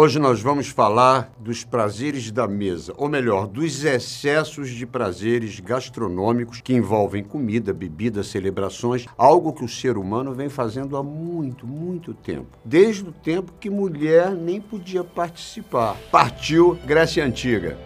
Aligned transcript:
Hoje 0.00 0.20
nós 0.20 0.40
vamos 0.40 0.68
falar 0.68 1.32
dos 1.40 1.64
prazeres 1.64 2.30
da 2.30 2.46
mesa, 2.46 2.94
ou 2.96 3.08
melhor, 3.08 3.48
dos 3.48 3.84
excessos 3.84 4.70
de 4.70 4.86
prazeres 4.86 5.58
gastronômicos 5.58 6.60
que 6.60 6.72
envolvem 6.72 7.24
comida, 7.24 7.74
bebida, 7.74 8.22
celebrações, 8.22 9.06
algo 9.18 9.52
que 9.52 9.64
o 9.64 9.68
ser 9.68 9.98
humano 9.98 10.32
vem 10.32 10.48
fazendo 10.48 10.96
há 10.96 11.02
muito, 11.02 11.66
muito 11.66 12.14
tempo. 12.14 12.56
Desde 12.64 13.08
o 13.08 13.10
tempo 13.10 13.52
que 13.58 13.68
mulher 13.68 14.30
nem 14.30 14.60
podia 14.60 15.02
participar. 15.02 15.96
Partiu 16.12 16.78
Grécia 16.86 17.24
Antiga. 17.24 17.76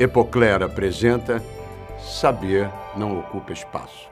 Epoclera 0.00 0.66
apresenta 0.66 1.40
Saber 2.00 2.68
não 2.96 3.20
ocupa 3.20 3.52
espaço. 3.52 4.08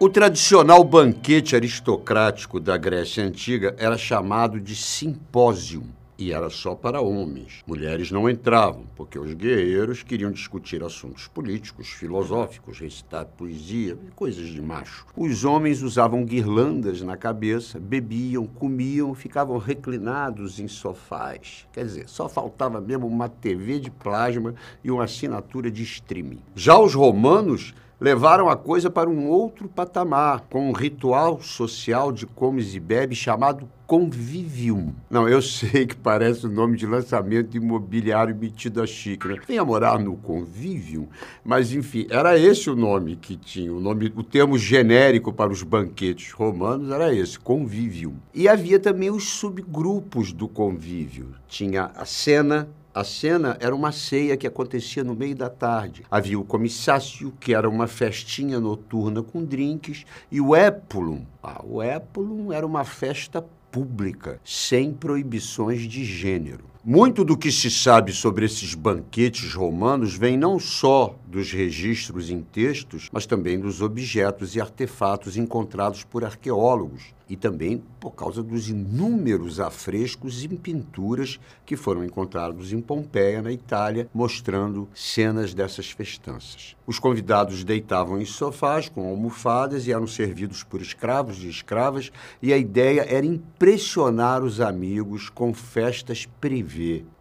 O 0.00 0.08
tradicional 0.08 0.82
banquete 0.82 1.54
aristocrático 1.54 2.58
da 2.58 2.78
Grécia 2.78 3.22
Antiga 3.22 3.76
era 3.78 3.98
chamado 3.98 4.58
de 4.58 4.74
simpósio 4.74 5.84
e 6.22 6.32
era 6.32 6.48
só 6.48 6.76
para 6.76 7.00
homens. 7.00 7.64
Mulheres 7.66 8.12
não 8.12 8.30
entravam, 8.30 8.84
porque 8.94 9.18
os 9.18 9.34
guerreiros 9.34 10.04
queriam 10.04 10.30
discutir 10.30 10.80
assuntos 10.84 11.26
políticos, 11.26 11.88
filosóficos, 11.88 12.78
recitar 12.78 13.26
poesia 13.26 13.98
coisas 14.14 14.46
de 14.46 14.62
macho. 14.62 15.04
Os 15.16 15.44
homens 15.44 15.82
usavam 15.82 16.24
guirlandas 16.24 17.02
na 17.02 17.16
cabeça, 17.16 17.80
bebiam, 17.80 18.46
comiam, 18.46 19.12
ficavam 19.14 19.58
reclinados 19.58 20.60
em 20.60 20.68
sofás. 20.68 21.66
Quer 21.72 21.86
dizer, 21.86 22.08
só 22.08 22.28
faltava 22.28 22.80
mesmo 22.80 23.08
uma 23.08 23.28
TV 23.28 23.80
de 23.80 23.90
plasma 23.90 24.54
e 24.84 24.92
uma 24.92 25.04
assinatura 25.04 25.72
de 25.72 25.82
streaming. 25.82 26.38
Já 26.54 26.78
os 26.78 26.94
romanos 26.94 27.74
levaram 28.02 28.48
a 28.48 28.56
coisa 28.56 28.90
para 28.90 29.08
um 29.08 29.28
outro 29.28 29.68
patamar, 29.68 30.46
com 30.50 30.68
um 30.68 30.72
ritual 30.72 31.40
social 31.40 32.10
de 32.10 32.26
comes 32.26 32.74
e 32.74 32.80
bebes 32.80 33.16
chamado 33.16 33.68
Convivium. 33.86 34.92
Não, 35.08 35.28
eu 35.28 35.40
sei 35.42 35.86
que 35.86 35.94
parece 35.94 36.46
o 36.46 36.50
nome 36.50 36.76
de 36.76 36.84
lançamento 36.84 37.56
imobiliário 37.56 38.34
metido 38.34 38.82
a 38.82 38.86
xícara. 38.86 39.36
Venha 39.46 39.64
morar 39.64 40.00
no 40.00 40.16
Convivium, 40.16 41.06
mas 41.44 41.72
enfim, 41.72 42.08
era 42.10 42.36
esse 42.36 42.68
o 42.68 42.74
nome 42.74 43.14
que 43.14 43.36
tinha, 43.36 43.72
o 43.72 43.78
nome, 43.78 44.12
o 44.16 44.24
termo 44.24 44.58
genérico 44.58 45.32
para 45.32 45.52
os 45.52 45.62
banquetes 45.62 46.32
romanos 46.32 46.90
era 46.90 47.14
esse, 47.14 47.38
Convivium. 47.38 48.14
E 48.34 48.48
havia 48.48 48.80
também 48.80 49.10
os 49.10 49.28
subgrupos 49.28 50.32
do 50.32 50.48
convívio. 50.48 51.34
Tinha 51.46 51.92
a 51.94 52.04
cena, 52.04 52.68
a 52.94 53.04
cena 53.04 53.56
era 53.60 53.74
uma 53.74 53.90
ceia 53.90 54.36
que 54.36 54.46
acontecia 54.46 55.02
no 55.02 55.14
meio 55.14 55.34
da 55.34 55.48
tarde. 55.48 56.04
Havia 56.10 56.38
o 56.38 56.44
comissácio, 56.44 57.32
que 57.40 57.54
era 57.54 57.68
uma 57.68 57.86
festinha 57.86 58.60
noturna 58.60 59.22
com 59.22 59.44
drinks, 59.44 60.04
e 60.30 60.40
o 60.40 60.54
épulum. 60.54 61.24
Ah, 61.42 61.62
o 61.64 61.82
épulum 61.82 62.52
era 62.52 62.66
uma 62.66 62.84
festa 62.84 63.44
pública, 63.70 64.38
sem 64.44 64.92
proibições 64.92 65.82
de 65.82 66.04
gênero. 66.04 66.71
Muito 66.84 67.24
do 67.24 67.36
que 67.36 67.52
se 67.52 67.70
sabe 67.70 68.12
sobre 68.12 68.44
esses 68.44 68.74
banquetes 68.74 69.54
romanos 69.54 70.16
vem 70.16 70.36
não 70.36 70.58
só 70.58 71.16
dos 71.28 71.52
registros 71.52 72.28
em 72.28 72.42
textos, 72.42 73.08
mas 73.12 73.24
também 73.24 73.56
dos 73.56 73.80
objetos 73.80 74.56
e 74.56 74.60
artefatos 74.60 75.36
encontrados 75.36 76.02
por 76.02 76.24
arqueólogos 76.24 77.14
e 77.32 77.36
também 77.36 77.82
por 77.98 78.10
causa 78.10 78.42
dos 78.42 78.68
inúmeros 78.68 79.58
afrescos 79.58 80.44
e 80.44 80.48
pinturas 80.48 81.40
que 81.64 81.76
foram 81.76 82.04
encontrados 82.04 82.74
em 82.74 82.80
Pompeia, 82.80 83.40
na 83.40 83.50
Itália, 83.50 84.06
mostrando 84.12 84.86
cenas 84.94 85.54
dessas 85.54 85.90
festanças. 85.90 86.76
Os 86.86 86.98
convidados 86.98 87.64
deitavam 87.64 88.20
em 88.20 88.26
sofás 88.26 88.90
com 88.90 89.08
almofadas 89.08 89.86
e 89.86 89.92
eram 89.92 90.06
servidos 90.06 90.62
por 90.62 90.82
escravos 90.82 91.42
e 91.42 91.48
escravas, 91.48 92.12
e 92.42 92.52
a 92.52 92.58
ideia 92.58 93.06
era 93.08 93.24
impressionar 93.24 94.42
os 94.42 94.60
amigos 94.60 95.30
com 95.30 95.54
festas 95.54 96.28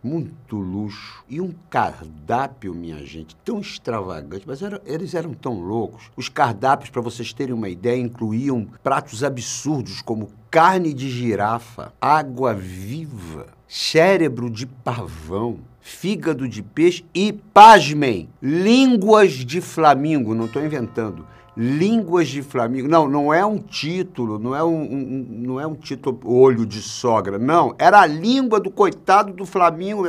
muito 0.03 0.57
luxo 0.57 1.23
e 1.29 1.39
um 1.41 1.53
cardápio, 1.69 2.73
minha 2.73 3.05
gente, 3.05 3.35
tão 3.43 3.59
extravagante, 3.59 4.43
mas 4.47 4.61
era, 4.61 4.81
eles 4.85 5.13
eram 5.13 5.33
tão 5.33 5.59
loucos. 5.59 6.09
Os 6.15 6.29
cardápios, 6.29 6.89
para 6.89 7.01
vocês 7.01 7.33
terem 7.33 7.53
uma 7.53 7.69
ideia, 7.69 7.99
incluíam 7.99 8.67
pratos 8.83 9.23
absurdos 9.23 10.01
como 10.01 10.29
carne 10.49 10.93
de 10.93 11.09
girafa, 11.09 11.93
água 12.01 12.53
viva, 12.53 13.47
cérebro 13.67 14.49
de 14.49 14.65
pavão, 14.65 15.59
fígado 15.79 16.47
de 16.47 16.61
peixe 16.61 17.03
e, 17.13 17.33
pasmem, 17.33 18.29
línguas 18.41 19.31
de 19.31 19.61
flamingo. 19.61 20.35
Não 20.35 20.45
estou 20.45 20.63
inventando. 20.63 21.25
Línguas 21.55 22.29
de 22.29 22.41
Flamingo. 22.41 22.87
Não, 22.87 23.07
não 23.07 23.33
é 23.33 23.45
um 23.45 23.57
título, 23.57 24.39
não 24.39 24.55
é 24.55 24.63
um, 24.63 24.81
um, 24.81 25.27
não 25.29 25.59
é 25.59 25.67
um 25.67 25.75
título 25.75 26.19
olho 26.23 26.65
de 26.65 26.81
sogra. 26.81 27.37
Não, 27.37 27.75
era 27.77 28.01
a 28.01 28.07
língua 28.07 28.59
do 28.59 28.71
coitado 28.71 29.33
do 29.33 29.45
Flamingo. 29.45 30.03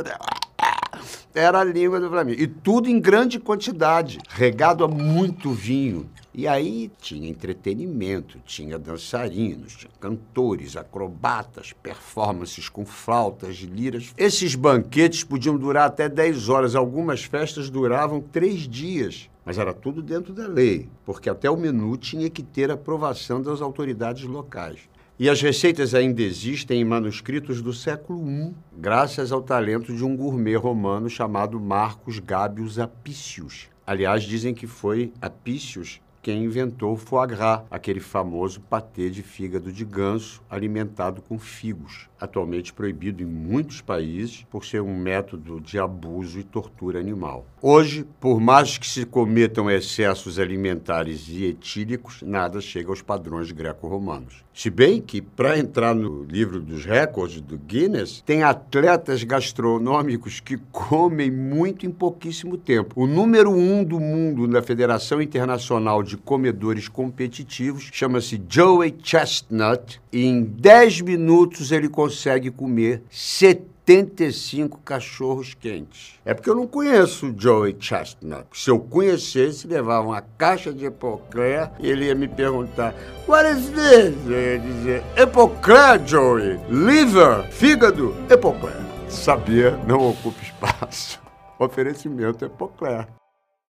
Era 1.34 1.60
a 1.60 1.64
língua 1.64 1.98
do 1.98 2.10
Flamengo. 2.10 2.40
E 2.40 2.46
tudo 2.46 2.90
em 2.90 3.00
grande 3.00 3.40
quantidade, 3.40 4.18
regado 4.28 4.84
a 4.84 4.88
muito 4.88 5.50
vinho. 5.50 6.08
E 6.34 6.46
aí 6.46 6.90
tinha 7.00 7.28
entretenimento, 7.28 8.38
tinha 8.44 8.78
dançarinos, 8.78 9.74
tinha 9.76 9.90
cantores, 9.98 10.76
acrobatas, 10.76 11.72
performances 11.72 12.68
com 12.68 12.84
flautas, 12.84 13.56
liras. 13.56 14.12
Esses 14.16 14.54
banquetes 14.54 15.24
podiam 15.24 15.56
durar 15.56 15.86
até 15.86 16.08
10 16.08 16.48
horas, 16.50 16.74
algumas 16.74 17.24
festas 17.24 17.70
duravam 17.70 18.20
três 18.20 18.68
dias. 18.68 19.30
Mas 19.44 19.58
era 19.58 19.72
tudo 19.72 20.02
dentro 20.02 20.32
da 20.32 20.46
lei, 20.46 20.88
porque 21.04 21.28
até 21.28 21.50
o 21.50 21.56
menu 21.56 21.96
tinha 21.96 22.30
que 22.30 22.42
ter 22.42 22.70
aprovação 22.70 23.42
das 23.42 23.60
autoridades 23.60 24.24
locais. 24.24 24.80
E 25.22 25.30
as 25.30 25.40
receitas 25.40 25.94
ainda 25.94 26.20
existem 26.20 26.80
em 26.80 26.84
manuscritos 26.84 27.62
do 27.62 27.72
século 27.72 28.28
I, 28.28 28.52
graças 28.76 29.30
ao 29.30 29.40
talento 29.40 29.94
de 29.94 30.04
um 30.04 30.16
gourmet 30.16 30.56
romano 30.56 31.08
chamado 31.08 31.60
Marcos 31.60 32.18
Gabius 32.18 32.76
Apicius. 32.76 33.68
Aliás, 33.86 34.24
dizem 34.24 34.52
que 34.52 34.66
foi 34.66 35.12
Apicius 35.22 36.00
quem 36.22 36.44
inventou 36.44 36.92
o 36.92 36.96
foie 36.96 37.26
gras, 37.26 37.62
aquele 37.68 37.98
famoso 37.98 38.60
patê 38.60 39.10
de 39.10 39.24
fígado 39.24 39.72
de 39.72 39.84
ganso 39.84 40.40
alimentado 40.48 41.20
com 41.20 41.36
figos, 41.36 42.08
atualmente 42.20 42.72
proibido 42.72 43.24
em 43.24 43.26
muitos 43.26 43.80
países 43.80 44.46
por 44.48 44.64
ser 44.64 44.80
um 44.80 44.96
método 44.96 45.60
de 45.60 45.80
abuso 45.80 46.38
e 46.38 46.44
tortura 46.44 47.00
animal. 47.00 47.44
Hoje, 47.60 48.06
por 48.20 48.40
mais 48.40 48.78
que 48.78 48.86
se 48.86 49.04
cometam 49.04 49.68
excessos 49.68 50.38
alimentares 50.38 51.28
e 51.28 51.44
etílicos, 51.44 52.22
nada 52.22 52.60
chega 52.60 52.90
aos 52.90 53.02
padrões 53.02 53.50
greco-romanos. 53.50 54.44
Se 54.54 54.68
bem 54.68 55.00
que, 55.00 55.22
para 55.22 55.58
entrar 55.58 55.94
no 55.94 56.24
livro 56.24 56.60
dos 56.60 56.84
recordes 56.84 57.40
do 57.40 57.56
Guinness, 57.56 58.22
tem 58.24 58.42
atletas 58.42 59.24
gastronômicos 59.24 60.40
que 60.40 60.58
comem 60.70 61.30
muito 61.30 61.86
em 61.86 61.90
pouquíssimo 61.90 62.58
tempo. 62.58 63.02
O 63.02 63.06
número 63.06 63.50
um 63.50 63.82
do 63.82 63.98
mundo 63.98 64.46
na 64.46 64.60
Federação 64.60 65.22
Internacional 65.22 66.02
de 66.02 66.11
de 66.12 66.16
comedores 66.18 66.88
competitivos, 66.88 67.88
chama-se 67.90 68.40
Joey 68.46 68.94
Chestnut, 69.02 69.98
e 70.12 70.26
em 70.26 70.42
10 70.42 71.00
minutos 71.00 71.72
ele 71.72 71.88
consegue 71.88 72.50
comer 72.50 73.02
75 73.10 74.78
cachorros 74.84 75.54
quentes. 75.54 76.20
É 76.22 76.34
porque 76.34 76.50
eu 76.50 76.54
não 76.54 76.66
conheço 76.66 77.30
o 77.30 77.34
Joey 77.34 77.74
Chestnut. 77.80 78.44
Se 78.52 78.68
eu 78.68 78.78
conhecesse, 78.78 79.66
levava 79.66 80.08
uma 80.08 80.20
caixa 80.20 80.70
de 80.70 80.84
epoclé 80.84 81.72
e 81.80 81.88
ele 81.88 82.04
ia 82.04 82.14
me 82.14 82.28
perguntar: 82.28 82.94
What 83.26 83.50
is 83.50 83.70
this? 83.70 84.14
Eu 84.26 84.32
ia 84.32 84.58
dizer: 84.58 85.02
Epoclé, 85.16 85.98
Joey. 86.06 86.60
Liver, 86.68 87.50
fígado, 87.50 88.14
epoclé. 88.28 88.76
Saber 89.08 89.78
não 89.86 90.10
ocupa 90.10 90.42
espaço. 90.42 91.18
Oferecimento 91.58 92.44
epoclé. 92.44 93.06